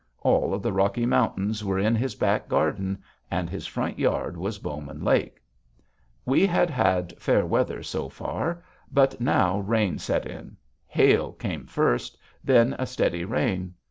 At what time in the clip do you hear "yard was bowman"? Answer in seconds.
3.99-5.03